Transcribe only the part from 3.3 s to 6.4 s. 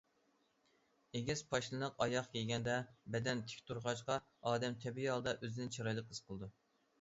تىك تۇرغاچقا، ئادەم تەبىئىي ھالدا ئۆزىنى چىرايلىق ھېس